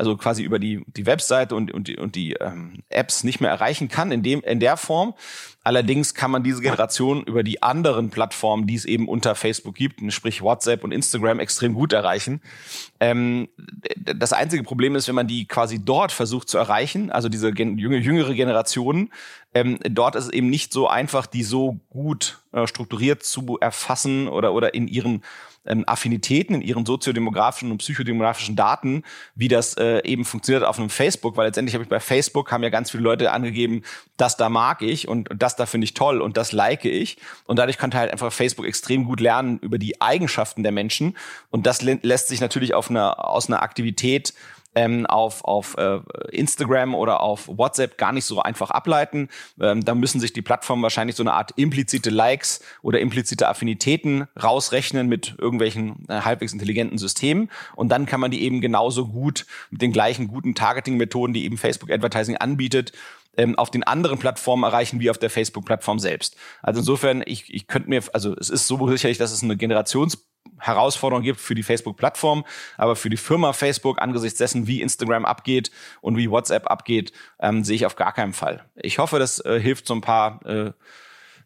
also 0.00 0.16
quasi 0.16 0.42
über 0.42 0.58
die, 0.58 0.82
die 0.86 1.04
Webseite 1.04 1.54
und, 1.54 1.70
und 1.70 1.86
die, 1.86 1.98
und 1.98 2.14
die 2.14 2.32
ähm, 2.32 2.82
Apps 2.88 3.22
nicht 3.22 3.42
mehr 3.42 3.50
erreichen 3.50 3.88
kann 3.88 4.12
in, 4.12 4.22
dem, 4.22 4.40
in 4.40 4.58
der 4.58 4.78
Form. 4.78 5.12
Allerdings 5.62 6.14
kann 6.14 6.30
man 6.30 6.42
diese 6.42 6.62
Generation 6.62 7.22
über 7.22 7.42
die 7.42 7.62
anderen 7.62 8.08
Plattformen, 8.08 8.66
die 8.66 8.76
es 8.76 8.86
eben 8.86 9.06
unter 9.08 9.34
Facebook 9.34 9.74
gibt, 9.74 10.00
sprich 10.10 10.40
WhatsApp 10.40 10.84
und 10.84 10.92
Instagram, 10.92 11.38
extrem 11.38 11.74
gut 11.74 11.92
erreichen. 11.92 12.40
Ähm, 12.98 13.50
das 14.14 14.32
einzige 14.32 14.62
Problem 14.62 14.96
ist, 14.96 15.06
wenn 15.06 15.14
man 15.14 15.26
die 15.26 15.44
quasi 15.44 15.84
dort 15.84 16.12
versucht 16.12 16.48
zu 16.48 16.56
erreichen, 16.56 17.10
also 17.12 17.28
diese 17.28 17.50
jüngere 17.50 18.32
Generation, 18.32 19.10
ähm, 19.54 19.78
dort 19.82 20.16
ist 20.16 20.24
es 20.24 20.30
eben 20.30 20.48
nicht 20.48 20.72
so 20.72 20.88
einfach, 20.88 21.26
die 21.26 21.42
so 21.42 21.80
gut 21.90 22.40
äh, 22.52 22.66
strukturiert 22.66 23.22
zu 23.22 23.58
erfassen 23.60 24.28
oder, 24.28 24.52
oder 24.52 24.74
in 24.74 24.88
ihren 24.88 25.22
ähm, 25.66 25.84
Affinitäten 25.86 26.54
in 26.54 26.62
ihren 26.62 26.86
soziodemografischen 26.86 27.70
und 27.70 27.78
psychodemografischen 27.78 28.56
Daten, 28.56 29.02
wie 29.34 29.48
das 29.48 29.74
äh, 29.76 30.00
eben 30.04 30.24
funktioniert 30.24 30.64
auf 30.64 30.78
einem 30.78 30.90
Facebook, 30.90 31.36
weil 31.36 31.46
letztendlich 31.46 31.74
habe 31.74 31.84
ich 31.84 31.90
bei 31.90 32.00
Facebook 32.00 32.50
haben 32.50 32.62
ja 32.62 32.70
ganz 32.70 32.90
viele 32.90 33.02
Leute 33.02 33.30
angegeben, 33.32 33.82
das 34.16 34.36
da 34.36 34.48
mag 34.48 34.82
ich 34.82 35.08
und, 35.08 35.30
und 35.30 35.42
das 35.42 35.56
da 35.56 35.66
finde 35.66 35.84
ich 35.84 35.94
toll 35.94 36.20
und 36.20 36.36
das 36.36 36.52
like 36.52 36.84
ich. 36.84 37.18
Und 37.44 37.58
dadurch 37.58 37.78
konnte 37.78 37.98
halt 37.98 38.10
einfach 38.10 38.32
Facebook 38.32 38.66
extrem 38.66 39.04
gut 39.04 39.20
lernen 39.20 39.58
über 39.58 39.78
die 39.78 40.00
Eigenschaften 40.00 40.62
der 40.62 40.72
Menschen. 40.72 41.16
Und 41.50 41.66
das 41.66 41.82
lässt 41.82 42.28
sich 42.28 42.40
natürlich 42.40 42.74
auf 42.74 42.90
einer 42.90 43.28
aus 43.28 43.48
einer 43.48 43.62
Aktivität 43.62 44.34
ähm, 44.74 45.06
auf, 45.06 45.44
auf 45.44 45.76
äh, 45.78 46.00
Instagram 46.30 46.94
oder 46.94 47.20
auf 47.20 47.48
WhatsApp 47.48 47.98
gar 47.98 48.12
nicht 48.12 48.24
so 48.24 48.40
einfach 48.40 48.70
ableiten. 48.70 49.28
Ähm, 49.60 49.84
da 49.84 49.94
müssen 49.94 50.20
sich 50.20 50.32
die 50.32 50.42
Plattformen 50.42 50.82
wahrscheinlich 50.82 51.16
so 51.16 51.22
eine 51.22 51.32
Art 51.32 51.52
implizite 51.56 52.10
Likes 52.10 52.60
oder 52.82 53.00
implizite 53.00 53.48
Affinitäten 53.48 54.28
rausrechnen 54.40 55.08
mit 55.08 55.34
irgendwelchen 55.38 56.06
äh, 56.08 56.20
halbwegs 56.20 56.52
intelligenten 56.52 56.98
Systemen. 56.98 57.50
Und 57.74 57.90
dann 57.90 58.06
kann 58.06 58.20
man 58.20 58.30
die 58.30 58.42
eben 58.42 58.60
genauso 58.60 59.08
gut 59.08 59.46
mit 59.70 59.82
den 59.82 59.92
gleichen 59.92 60.28
guten 60.28 60.54
Targeting-Methoden, 60.54 61.32
die 61.32 61.44
eben 61.44 61.58
Facebook 61.58 61.90
Advertising 61.90 62.36
anbietet, 62.36 62.92
ähm, 63.36 63.56
auf 63.58 63.70
den 63.70 63.82
anderen 63.84 64.18
Plattformen 64.18 64.64
erreichen 64.64 65.00
wie 65.00 65.10
auf 65.10 65.18
der 65.18 65.30
Facebook-Plattform 65.30 65.98
selbst. 65.98 66.36
Also 66.62 66.80
insofern, 66.80 67.22
ich, 67.24 67.52
ich 67.52 67.66
könnte 67.66 67.88
mir, 67.88 68.02
also 68.12 68.34
es 68.36 68.50
ist 68.50 68.66
so 68.66 68.88
sicherlich, 68.88 69.18
dass 69.18 69.32
es 69.32 69.42
eine 69.42 69.56
Generations 69.56 70.29
Herausforderung 70.58 71.22
gibt 71.22 71.40
für 71.40 71.54
die 71.54 71.62
Facebook-Plattform, 71.62 72.44
aber 72.76 72.96
für 72.96 73.10
die 73.10 73.16
Firma 73.16 73.52
Facebook 73.52 74.00
angesichts 74.00 74.38
dessen, 74.38 74.66
wie 74.66 74.82
Instagram 74.82 75.24
abgeht 75.24 75.70
und 76.00 76.16
wie 76.16 76.30
WhatsApp 76.30 76.70
abgeht, 76.70 77.12
ähm, 77.40 77.64
sehe 77.64 77.76
ich 77.76 77.86
auf 77.86 77.96
gar 77.96 78.12
keinen 78.12 78.32
Fall. 78.32 78.64
Ich 78.74 78.98
hoffe, 78.98 79.18
das 79.18 79.44
äh, 79.44 79.58
hilft 79.58 79.86
so 79.86 79.94
ein 79.94 80.02
paar 80.02 80.44
äh, 80.44 80.72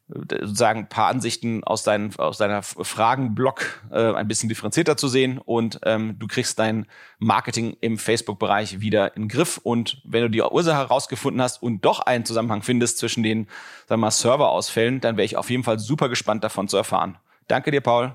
sozusagen 0.09 0.81
ein 0.81 0.89
paar 0.89 1.09
Ansichten 1.09 1.65
aus, 1.65 1.83
deinen, 1.83 2.15
aus 2.17 2.37
deiner 2.37 2.63
Fragenblock 2.63 3.85
äh, 3.91 4.13
ein 4.13 4.29
bisschen 4.29 4.51
differenzierter 4.51 4.97
zu 4.97 5.09
sehen 5.09 5.39
und 5.39 5.81
ähm, 5.85 6.19
du 6.19 6.27
kriegst 6.27 6.59
dein 6.59 6.87
Marketing 7.19 7.77
im 7.81 7.97
Facebook-Bereich 7.97 8.81
wieder 8.81 9.17
in 9.17 9.23
den 9.23 9.29
Griff 9.29 9.59
und 9.63 10.03
wenn 10.05 10.23
du 10.23 10.31
die 10.31 10.43
Ursache 10.43 10.77
herausgefunden 10.77 11.41
hast 11.41 11.63
und 11.63 11.85
doch 11.87 12.01
einen 12.01 12.27
Zusammenhang 12.27 12.63
findest 12.63 12.99
zwischen 12.99 13.23
den 13.23 13.47
sagen 13.87 14.01
wir 14.01 14.07
mal, 14.07 14.11
Serverausfällen, 14.11 15.01
dann 15.01 15.17
wäre 15.17 15.25
ich 15.25 15.37
auf 15.39 15.49
jeden 15.49 15.65
Fall 15.65 15.79
super 15.79 16.09
gespannt 16.11 16.45
davon 16.45 16.69
zu 16.69 16.77
erfahren. 16.77 17.17
Danke 17.49 17.71
dir, 17.71 17.81
Paul. 17.81 18.13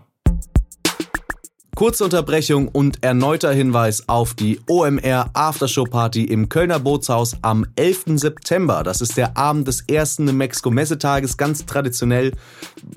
Kurze 1.79 2.03
Unterbrechung 2.03 2.67
und 2.67 3.05
erneuter 3.05 3.53
Hinweis 3.53 4.09
auf 4.09 4.33
die 4.33 4.59
OMR 4.67 5.29
Aftershow 5.31 5.85
Party 5.85 6.25
im 6.25 6.49
Kölner 6.49 6.77
Bootshaus 6.77 7.37
am 7.41 7.65
11. 7.77 8.19
September. 8.19 8.83
Das 8.83 8.99
ist 8.99 9.15
der 9.15 9.37
Abend 9.37 9.65
des 9.65 9.85
ersten 9.87 10.25
New 10.25 10.33
Mexico 10.33 10.71
Messetages, 10.71 11.37
ganz 11.37 11.65
traditionell 11.65 12.33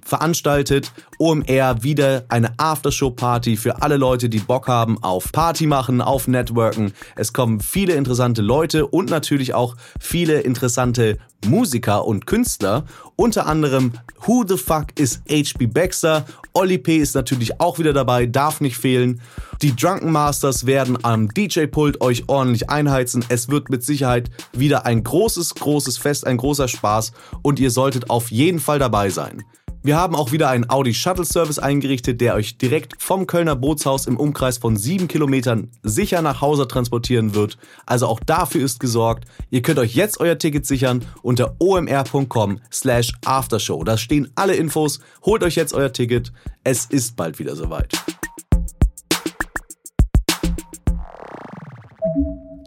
veranstaltet. 0.05 0.91
OMR 1.21 1.85
wieder 1.85 2.25
eine 2.29 2.55
Aftershow 2.59 3.13
Party 3.13 3.57
für 3.57 3.83
alle 3.83 3.99
Leute, 3.99 4.29
die 4.29 4.41
Bock 4.41 4.67
haben 4.67 5.01
auf 5.01 5.31
Party 5.31 5.69
machen, 5.69 6.01
auf 6.01 6.27
Networken. 6.27 6.93
Es 7.15 7.33
kommen 7.33 7.61
viele 7.61 7.93
interessante 7.93 8.43
Leute 8.43 8.89
und 8.89 9.11
natürlich 9.11 9.55
auch 9.55 9.77
viele 10.01 10.41
interessante 10.41 11.19
Musiker 11.47 12.05
und 12.05 12.27
Künstler 12.27 12.85
Unter 13.23 13.47
anderem 13.47 13.93
Who 14.27 14.45
the 14.45 14.57
fuck 14.57 14.99
is 14.99 15.23
HB 15.29 15.73
Baxter? 15.73 16.25
Olli 16.55 16.77
P. 16.77 16.97
ist 16.97 17.15
natürlich 17.15 17.61
auch 17.61 17.79
wieder 17.79 17.93
dabei, 17.93 18.27
darf 18.27 18.61
nicht 18.61 18.77
fehlen. 18.77 19.21
Die 19.63 19.77
Drunken 19.77 20.11
Masters 20.11 20.67
werden 20.67 20.99
am 21.05 21.29
DJ-Pult 21.29 22.01
euch 22.01 22.25
ordentlich 22.27 22.69
einheizen. 22.69 23.25
Es 23.29 23.49
wird 23.49 23.71
mit 23.71 23.85
Sicherheit 23.85 24.29
wieder 24.53 24.87
ein 24.87 25.05
großes, 25.05 25.55
großes 25.55 25.99
Fest, 25.99 26.27
ein 26.27 26.37
großer 26.37 26.67
Spaß 26.67 27.13
und 27.43 27.61
ihr 27.61 27.71
solltet 27.71 28.11
auf 28.11 28.33
jeden 28.33 28.59
Fall 28.59 28.81
dabei 28.81 29.09
sein. 29.09 29.45
Wir 29.85 29.97
haben 29.97 30.15
auch 30.15 30.31
wieder 30.31 30.49
einen 30.49 30.71
Audi 30.71 30.95
Shuttle 30.95 31.25
Service 31.25 31.59
eingerichtet, 31.59 32.21
der 32.21 32.37
euch 32.37 32.57
direkt 32.57 33.03
vom 33.03 33.27
Kölner 33.27 33.57
Bootshaus 33.57 34.07
im 34.07 34.17
Umkreis 34.17 34.59
von 34.59 34.77
sieben 34.77 35.09
Kilometern 35.09 35.73
sicher 35.83 36.23
nach 36.23 36.41
Hause 36.41 36.69
transportieren 36.69 37.35
wird. 37.35 37.59
Also 37.85 38.07
auch 38.07 38.21
dafür 38.21 38.65
ist 38.65 38.79
gesorgt. 38.79 39.25
Ihr 39.51 39.63
könnt 39.63 39.81
euch 39.81 39.97
jetzt 39.97 40.21
euer 40.21 40.39
Ticket 40.39 40.67
sichern 40.67 41.05
unter 41.23 41.57
omr.com 41.59 42.61
slash 42.73 43.13
aftershow. 43.25 43.83
Da 43.83 43.99
stehen 43.99 44.31
alle 44.37 44.55
Infos. 44.55 45.01
Holt 45.25 45.43
euch 45.43 45.57
jetzt 45.57 45.75
euer 45.75 45.93
Ticket. 45.93 46.33
Es 46.63 46.85
ist 46.87 47.17
bald 47.17 47.41
wieder 47.41 47.57
soweit. 47.57 47.93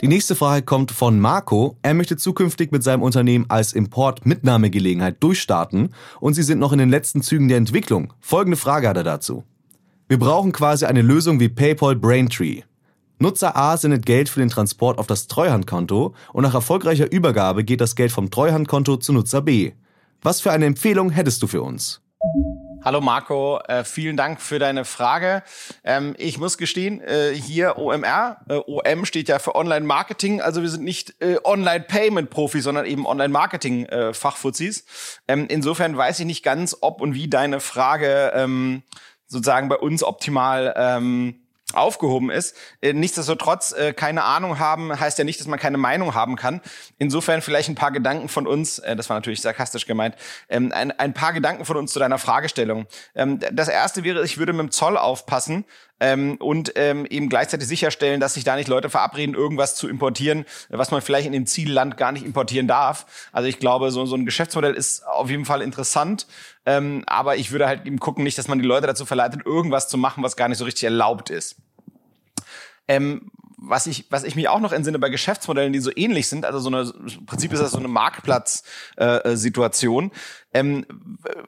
Die 0.01 0.09
nächste 0.09 0.35
Frage 0.35 0.63
kommt 0.63 0.91
von 0.91 1.19
Marco. 1.19 1.77
Er 1.81 1.93
möchte 1.93 2.17
zukünftig 2.17 2.71
mit 2.71 2.83
seinem 2.83 3.01
Unternehmen 3.01 3.45
als 3.47 3.71
Import-Mitnahmegelegenheit 3.71 5.23
durchstarten 5.23 5.93
und 6.19 6.33
sie 6.33 6.43
sind 6.43 6.59
noch 6.59 6.73
in 6.73 6.79
den 6.79 6.89
letzten 6.89 7.21
Zügen 7.21 7.47
der 7.47 7.57
Entwicklung. 7.57 8.13
Folgende 8.19 8.57
Frage 8.57 8.89
hat 8.89 8.97
er 8.97 9.03
dazu. 9.03 9.45
Wir 10.09 10.19
brauchen 10.19 10.51
quasi 10.51 10.85
eine 10.85 11.01
Lösung 11.01 11.39
wie 11.39 11.49
PayPal 11.49 11.95
Braintree. 11.95 12.63
Nutzer 13.19 13.55
A 13.55 13.77
sendet 13.77 14.05
Geld 14.05 14.27
für 14.27 14.41
den 14.41 14.49
Transport 14.49 14.99
auf 14.99 15.07
das 15.07 15.27
Treuhandkonto 15.27 16.13
und 16.33 16.43
nach 16.43 16.53
erfolgreicher 16.53 17.09
Übergabe 17.11 17.63
geht 17.63 17.79
das 17.79 17.95
Geld 17.95 18.11
vom 18.11 18.29
Treuhandkonto 18.29 18.97
zu 18.97 19.13
Nutzer 19.13 19.41
B. 19.41 19.71
Was 20.21 20.41
für 20.41 20.51
eine 20.51 20.65
Empfehlung 20.65 21.09
hättest 21.09 21.41
du 21.41 21.47
für 21.47 21.61
uns? 21.61 22.01
Hallo 22.85 23.01
Marco, 23.01 23.57
äh, 23.67 23.83
vielen 23.83 24.15
Dank 24.15 24.39
für 24.39 24.59
deine 24.59 24.85
Frage. 24.85 25.41
Ähm, 25.83 26.13
ich 26.19 26.37
muss 26.37 26.59
gestehen, 26.59 27.01
äh, 27.01 27.33
hier 27.33 27.79
OMR, 27.79 28.37
äh, 28.47 28.59
OM 28.63 29.05
steht 29.05 29.27
ja 29.27 29.39
für 29.39 29.55
Online 29.55 29.87
Marketing, 29.87 30.39
also 30.39 30.61
wir 30.61 30.69
sind 30.69 30.83
nicht 30.83 31.19
äh, 31.19 31.37
Online 31.43 31.83
Payment 31.83 32.29
Profis, 32.29 32.63
sondern 32.63 32.85
eben 32.85 33.07
Online 33.07 33.29
Marketing 33.29 33.87
äh, 33.87 34.13
Fachfuzis. 34.13 34.85
Ähm, 35.27 35.47
insofern 35.49 35.97
weiß 35.97 36.19
ich 36.19 36.27
nicht 36.27 36.43
ganz, 36.43 36.77
ob 36.79 37.01
und 37.01 37.15
wie 37.15 37.27
deine 37.27 37.59
Frage 37.59 38.31
ähm, 38.35 38.83
sozusagen 39.25 39.67
bei 39.67 39.77
uns 39.77 40.03
optimal 40.03 40.71
ähm, 40.77 41.44
aufgehoben 41.73 42.29
ist. 42.29 42.55
Äh, 42.81 42.93
nichtsdestotrotz, 42.93 43.71
äh, 43.71 43.93
keine 43.93 44.23
Ahnung 44.23 44.59
haben, 44.59 44.97
heißt 44.97 45.17
ja 45.17 45.23
nicht, 45.23 45.39
dass 45.39 45.47
man 45.47 45.59
keine 45.59 45.77
Meinung 45.77 46.13
haben 46.13 46.35
kann. 46.35 46.61
Insofern 46.99 47.41
vielleicht 47.41 47.69
ein 47.69 47.75
paar 47.75 47.91
Gedanken 47.91 48.29
von 48.29 48.45
uns, 48.45 48.79
äh, 48.79 48.95
das 48.95 49.09
war 49.09 49.17
natürlich 49.17 49.41
sarkastisch 49.41 49.85
gemeint, 49.85 50.15
ähm, 50.47 50.71
ein, 50.71 51.13
paar 51.13 51.33
Gedanken 51.33 51.65
von 51.65 51.77
uns 51.77 51.91
zu 51.91 51.99
deiner 51.99 52.19
Fragestellung. 52.19 52.85
Ähm, 53.15 53.39
das 53.51 53.67
erste 53.67 54.03
wäre, 54.03 54.23
ich 54.23 54.37
würde 54.37 54.53
mit 54.53 54.61
dem 54.61 54.71
Zoll 54.71 54.97
aufpassen, 54.97 55.65
ähm, 55.99 56.35
und 56.37 56.73
ähm, 56.75 57.05
eben 57.05 57.29
gleichzeitig 57.29 57.67
sicherstellen, 57.67 58.19
dass 58.19 58.33
sich 58.33 58.43
da 58.43 58.55
nicht 58.55 58.67
Leute 58.67 58.89
verabreden, 58.89 59.35
irgendwas 59.35 59.75
zu 59.75 59.87
importieren, 59.87 60.45
was 60.69 60.91
man 60.91 61.01
vielleicht 61.01 61.27
in 61.27 61.33
dem 61.33 61.45
Zielland 61.45 61.97
gar 61.97 62.11
nicht 62.11 62.25
importieren 62.25 62.67
darf. 62.67 63.05
Also 63.31 63.47
ich 63.47 63.59
glaube, 63.59 63.91
so, 63.91 64.05
so 64.05 64.15
ein 64.15 64.25
Geschäftsmodell 64.25 64.73
ist 64.73 65.05
auf 65.05 65.29
jeden 65.29 65.45
Fall 65.45 65.61
interessant, 65.61 66.27
ähm, 66.65 67.03
aber 67.07 67.37
ich 67.37 67.51
würde 67.51 67.67
halt 67.67 67.85
eben 67.85 67.99
gucken, 67.99 68.23
nicht, 68.23 68.37
dass 68.37 68.47
man 68.47 68.59
die 68.59 68.65
Leute 68.65 68.87
dazu 68.87 69.05
verleitet, 69.05 69.45
irgendwas 69.45 69.87
zu 69.87 69.97
machen, 69.97 70.23
was 70.23 70.35
gar 70.35 70.49
nicht 70.49 70.57
so 70.57 70.65
richtig 70.65 70.83
erlaubt 70.83 71.29
ist. 71.29 71.57
Ähm, 72.87 73.31
was 73.67 73.87
ich, 73.87 74.05
was 74.09 74.23
ich 74.23 74.35
mich 74.35 74.47
auch 74.47 74.59
noch 74.59 74.71
entsinne 74.71 74.99
bei 74.99 75.09
Geschäftsmodellen, 75.09 75.73
die 75.73 75.79
so 75.79 75.89
ähnlich 75.95 76.27
sind, 76.27 76.45
also 76.45 76.59
so 76.59 76.69
eine, 76.69 76.81
im 76.81 77.25
Prinzip 77.25 77.51
ist 77.51 77.61
das 77.61 77.71
so 77.71 77.79
eine 77.79 77.87
Marktplatz-Situation. 77.87 80.11
Äh, 80.51 80.59
ähm, 80.59 80.85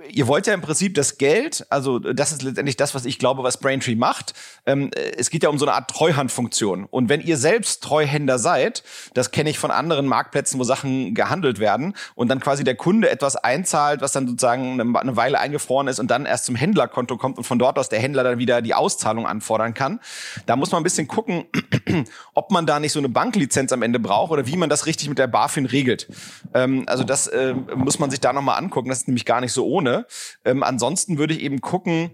ihr 0.10 0.28
wollt 0.28 0.48
ja 0.48 0.54
im 0.54 0.62
Prinzip 0.62 0.94
das 0.96 1.18
Geld, 1.18 1.66
also 1.70 2.00
das 2.00 2.32
ist 2.32 2.44
letztendlich 2.44 2.78
das, 2.78 2.96
was 2.96 3.06
ich 3.06 3.20
glaube, 3.20 3.44
was 3.44 3.60
Braintree 3.60 3.96
macht. 3.96 4.34
Ähm, 4.66 4.92
es 5.18 5.30
geht 5.30 5.44
ja 5.44 5.50
um 5.50 5.58
so 5.58 5.66
eine 5.66 5.76
Art 5.76 5.90
Treuhandfunktion. 5.90 6.86
Und 6.86 7.10
wenn 7.10 7.22
ihr 7.22 7.38
selbst 7.38 7.84
Treuhänder 7.84 8.40
seid, 8.40 8.84
das 9.14 9.32
kenne 9.32 9.50
ich 9.50 9.60
von 9.60 9.72
anderen 9.72 10.06
Marktplätzen, 10.06 10.60
wo 10.60 10.64
Sachen 10.64 11.14
gehandelt 11.14 11.60
werden 11.60 11.96
und 12.16 12.30
dann 12.30 12.40
quasi 12.40 12.64
der 12.64 12.76
Kunde 12.76 13.10
etwas 13.10 13.36
einzahlt, 13.36 14.02
was 14.02 14.12
dann 14.12 14.28
sozusagen 14.28 14.80
eine 14.80 15.16
Weile 15.16 15.40
eingefroren 15.40 15.88
ist 15.88 16.00
und 16.00 16.12
dann 16.12 16.26
erst 16.26 16.46
zum 16.46 16.56
Händlerkonto 16.56 17.18
kommt 17.18 17.38
und 17.38 17.44
von 17.44 17.60
dort 17.60 17.80
aus 17.80 17.90
der 17.90 18.00
Händler 18.00 18.24
dann 18.24 18.38
wieder 18.38 18.62
die 18.62 18.74
Auszahlung 18.74 19.26
anfordern 19.26 19.74
kann. 19.74 20.00
Da 20.46 20.56
muss 20.56 20.72
man 20.72 20.82
ein 20.82 20.84
bisschen 20.84 21.08
gucken, 21.08 21.46
ob 22.34 22.52
man 22.52 22.66
da 22.66 22.80
nicht 22.80 22.92
so 22.92 23.00
eine 23.00 23.10
Banklizenz 23.10 23.72
am 23.72 23.82
Ende 23.82 24.00
braucht 24.00 24.32
oder 24.32 24.48
wie 24.48 24.58
man 24.58 24.70
das 24.70 24.86
richtig 24.86 25.10
mit 25.10 25.18
der 25.18 25.28
BaFin 25.28 25.66
regelt. 25.66 26.08
Ähm, 26.54 26.84
also 26.88 27.04
das 27.04 27.28
äh, 27.28 27.54
muss 27.76 28.00
man 28.00 28.10
sich 28.10 28.20
da 28.20 28.34
nochmal 28.34 28.58
angucken. 28.58 28.90
Das 28.90 29.00
ist 29.00 29.08
nämlich 29.08 29.26
gar 29.26 29.42
nicht 29.42 29.54
so 29.54 29.66
ohne. 29.66 29.97
Ähm, 30.46 30.64
ansonsten 30.64 31.18
würde 31.18 31.34
ich 31.34 31.42
eben 31.42 31.62
gucken, 31.62 32.12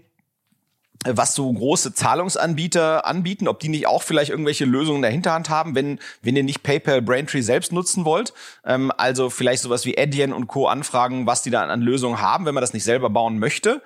was 1.04 1.34
so 1.34 1.52
große 1.52 1.94
Zahlungsanbieter 1.94 3.06
anbieten, 3.06 3.48
ob 3.48 3.60
die 3.60 3.68
nicht 3.68 3.86
auch 3.86 4.02
vielleicht 4.02 4.30
irgendwelche 4.30 4.64
Lösungen 4.64 4.96
in 4.96 5.02
der 5.02 5.10
Hinterhand 5.10 5.50
haben, 5.50 5.74
wenn, 5.74 5.98
wenn 6.22 6.36
ihr 6.36 6.44
nicht 6.44 6.62
PayPal 6.62 7.02
Braintree 7.02 7.42
selbst 7.42 7.72
nutzen 7.72 8.04
wollt. 8.04 8.32
Ähm, 8.64 8.90
also 8.96 9.30
vielleicht 9.30 9.62
sowas 9.62 9.84
wie 9.84 9.98
Adyen 9.98 10.32
und 10.32 10.46
Co. 10.46 10.66
anfragen, 10.66 11.26
was 11.26 11.42
die 11.42 11.50
da 11.50 11.62
an 11.62 11.82
Lösungen 11.82 12.20
haben, 12.20 12.46
wenn 12.46 12.54
man 12.54 12.62
das 12.62 12.72
nicht 12.72 12.84
selber 12.84 13.10
bauen 13.10 13.38
möchte. 13.38 13.82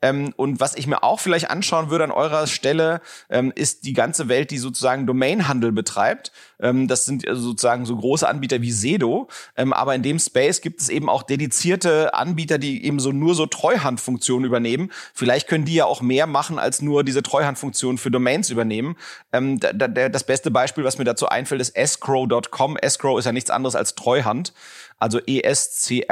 Ähm, 0.00 0.32
und 0.36 0.60
was 0.60 0.76
ich 0.76 0.86
mir 0.86 1.02
auch 1.02 1.18
vielleicht 1.20 1.50
anschauen 1.50 1.90
würde 1.90 2.04
an 2.04 2.10
eurer 2.10 2.46
Stelle, 2.46 3.00
ähm, 3.30 3.52
ist 3.54 3.84
die 3.84 3.92
ganze 3.92 4.28
Welt, 4.28 4.50
die 4.50 4.58
sozusagen 4.58 5.06
Domainhandel 5.06 5.72
betreibt. 5.72 6.32
Ähm, 6.60 6.86
das 6.88 7.04
sind 7.04 7.24
sozusagen 7.28 7.84
so 7.84 7.96
große 7.96 8.28
Anbieter 8.28 8.62
wie 8.62 8.70
Sedo. 8.70 9.28
Ähm, 9.56 9.72
aber 9.72 9.94
in 9.94 10.02
dem 10.02 10.18
Space 10.18 10.60
gibt 10.60 10.80
es 10.80 10.88
eben 10.88 11.08
auch 11.08 11.22
dedizierte 11.22 12.14
Anbieter, 12.14 12.58
die 12.58 12.84
eben 12.84 13.00
so 13.00 13.10
nur 13.12 13.34
so 13.34 13.46
Treuhandfunktionen 13.46 14.44
übernehmen. 14.46 14.92
Vielleicht 15.14 15.48
können 15.48 15.64
die 15.64 15.74
ja 15.74 15.86
auch 15.86 16.00
mehr 16.00 16.26
machen, 16.26 16.58
als 16.58 16.82
nur 16.82 17.02
diese 17.02 17.22
Treuhandfunktion 17.22 17.98
für 17.98 18.10
Domains 18.10 18.50
übernehmen. 18.50 18.96
Ähm, 19.32 19.58
da, 19.58 19.72
da, 19.72 20.08
das 20.08 20.24
beste 20.24 20.50
Beispiel, 20.50 20.84
was 20.84 20.98
mir 20.98 21.04
dazu 21.04 21.28
einfällt, 21.28 21.60
ist 21.60 21.76
escrow.com. 21.76 22.76
Escrow 22.76 23.18
ist 23.18 23.24
ja 23.24 23.32
nichts 23.32 23.50
anderes 23.50 23.74
als 23.74 23.94
Treuhand. 23.94 24.52
Also 24.98 25.18
escrow.com. 25.20 26.08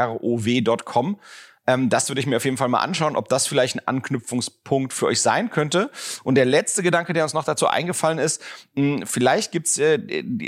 Ähm, 1.67 1.89
das 1.89 2.09
würde 2.09 2.21
ich 2.21 2.27
mir 2.27 2.37
auf 2.37 2.45
jeden 2.45 2.57
Fall 2.57 2.69
mal 2.69 2.81
anschauen, 2.81 3.17
ob 3.17 3.29
das 3.29 3.47
vielleicht 3.47 3.77
ein 3.77 3.87
Anknüpfungspunkt 3.87 4.93
für 4.93 5.07
euch 5.07 5.21
sein 5.21 5.51
könnte. 5.51 5.91
Und 6.25 6.37
der 6.37 6.45
letzte 6.45 6.83
Gedanke, 6.83 7.13
der 7.13 7.25
uns 7.25 7.35
noch 7.35 7.45
dazu 7.45 7.67
eingefallen 7.67 8.19
ist, 8.19 8.43
mh, 8.75 9.01
hm, 9.01 9.07
vielleicht 9.07 9.53
gibt's, 9.53 9.79
äh, 9.79 9.99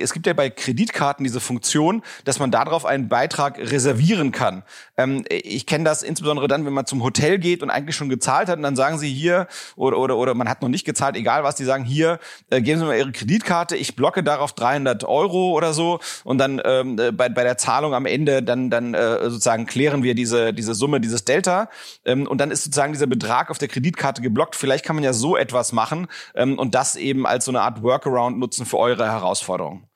es 0.01 0.13
gibt 0.13 0.27
ja 0.27 0.33
bei 0.33 0.51
Kreditkarten 0.51 1.25
diese 1.25 1.41
Funktion, 1.41 2.03
dass 2.25 2.39
man 2.39 2.51
darauf 2.51 2.85
einen 2.85 3.09
Beitrag 3.09 3.59
reservieren 3.59 4.33
kann. 4.33 4.63
Ähm, 4.97 5.25
ich 5.29 5.67
kenne 5.67 5.85
das 5.85 6.03
insbesondere 6.03 6.49
dann, 6.49 6.67
wenn 6.67 6.73
man 6.73 6.87
zum 6.87 7.03
Hotel 7.03 7.39
geht 7.39 7.63
und 7.63 7.71
eigentlich 7.71 7.97
schon 7.97 8.09
gezahlt 8.09 8.49
hat 8.49 8.57
und 8.57 8.63
dann 8.63 8.77
sagen 8.77 8.99
sie 8.99 9.13
hier 9.13 9.47
oder 9.77 9.99
oder 9.99 10.17
oder 10.17 10.35
man 10.35 10.49
hat 10.49 10.63
noch 10.63 10.69
nicht 10.69 10.85
gezahlt, 10.85 11.17
egal 11.17 11.45
was, 11.45 11.57
die 11.57 11.65
sagen 11.65 11.85
hier, 11.85 12.19
äh, 12.51 12.61
geben 12.61 12.81
Sie 12.81 12.87
mal 12.87 12.97
Ihre 12.97 13.13
Kreditkarte, 13.13 13.77
ich 13.77 13.97
blocke 13.97 14.23
darauf 14.23 14.53
300 14.53 15.05
Euro 15.05 15.53
oder 15.53 15.73
so 15.73 16.01
und 16.25 16.39
dann 16.39 16.61
ähm, 16.65 16.99
äh, 16.99 17.13
bei, 17.13 17.29
bei 17.29 17.43
der 17.43 17.59
Zahlung 17.59 17.95
am 17.95 18.07
Ende 18.07 18.43
dann 18.43 18.71
dann 18.71 18.95
äh, 18.95 19.31
sozusagen 19.31 19.67
klären 19.67 20.03
wir 20.03 20.15
diese 20.15 20.53
diese 20.53 20.75
Summe, 20.75 21.01
dieses 21.09 21.25
Delta 21.25 21.69
ähm, 22.05 22.27
und 22.27 22.39
dann 22.39 22.51
ist 22.51 22.65
sozusagen 22.65 22.93
dieser 22.93 23.07
Betrag 23.07 23.51
auf 23.51 23.59
der 23.59 23.69
Kreditkarte 23.69 24.23
geblockt. 24.23 24.55
Vielleicht 24.55 24.85
kann 24.85 24.97
man 24.97 25.05
ja 25.05 25.13
so 25.13 25.37
etwas 25.37 25.73
machen 25.73 26.07
ähm, 26.35 26.59
und 26.59 26.75
das 26.75 26.97
eben 26.97 27.27
als 27.27 27.45
so 27.45 27.51
eine 27.51 27.63
Art 27.63 27.83
Workaround 27.83 28.39
nutzen 28.39 28.67
für 28.67 28.79
eure 28.79 29.07
Herausforderungen. 29.07 29.88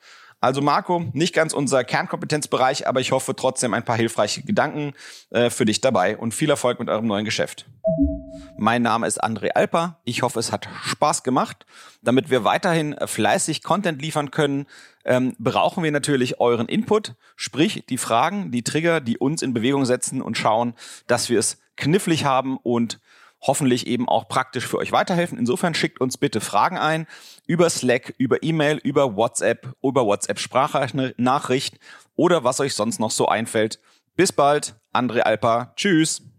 Also 0.42 0.60
Marco, 0.60 1.04
nicht 1.12 1.36
ganz 1.36 1.52
unser 1.52 1.84
Kernkompetenzbereich, 1.84 2.88
aber 2.88 3.00
ich 3.00 3.12
hoffe 3.12 3.36
trotzdem 3.36 3.74
ein 3.74 3.84
paar 3.84 3.94
hilfreiche 3.94 4.42
Gedanken 4.42 4.92
äh, 5.30 5.50
für 5.50 5.64
dich 5.64 5.80
dabei 5.80 6.16
und 6.16 6.34
viel 6.34 6.50
Erfolg 6.50 6.80
mit 6.80 6.88
eurem 6.88 7.06
neuen 7.06 7.24
Geschäft. 7.24 7.66
Mein 8.58 8.82
Name 8.82 9.06
ist 9.06 9.22
André 9.22 9.50
Alper. 9.50 10.00
Ich 10.02 10.22
hoffe, 10.22 10.40
es 10.40 10.50
hat 10.50 10.68
Spaß 10.82 11.22
gemacht. 11.22 11.64
Damit 12.02 12.28
wir 12.28 12.42
weiterhin 12.42 12.96
fleißig 13.06 13.62
Content 13.62 14.02
liefern 14.02 14.32
können, 14.32 14.66
ähm, 15.04 15.36
brauchen 15.38 15.84
wir 15.84 15.92
natürlich 15.92 16.40
euren 16.40 16.66
Input, 16.66 17.14
sprich 17.36 17.84
die 17.88 17.98
Fragen, 17.98 18.50
die 18.50 18.64
Trigger, 18.64 19.00
die 19.00 19.18
uns 19.18 19.42
in 19.42 19.54
Bewegung 19.54 19.84
setzen 19.84 20.20
und 20.20 20.36
schauen, 20.36 20.74
dass 21.06 21.30
wir 21.30 21.38
es 21.38 21.60
knifflig 21.76 22.24
haben 22.24 22.56
und 22.56 22.98
hoffentlich 23.42 23.86
eben 23.86 24.08
auch 24.08 24.28
praktisch 24.28 24.66
für 24.66 24.78
euch 24.78 24.92
weiterhelfen. 24.92 25.38
Insofern 25.38 25.74
schickt 25.74 26.00
uns 26.00 26.16
bitte 26.16 26.40
Fragen 26.40 26.78
ein 26.78 27.06
über 27.46 27.68
Slack, 27.68 28.14
über 28.18 28.42
E-Mail, 28.42 28.78
über 28.82 29.16
WhatsApp, 29.16 29.74
über 29.82 30.06
WhatsApp 30.06 30.38
Sprachnachricht 30.38 31.78
oder 32.14 32.44
was 32.44 32.60
euch 32.60 32.74
sonst 32.74 33.00
noch 33.00 33.10
so 33.10 33.26
einfällt. 33.26 33.80
Bis 34.14 34.32
bald, 34.32 34.74
André 34.92 35.20
Alpa. 35.20 35.72
Tschüss. 35.76 36.31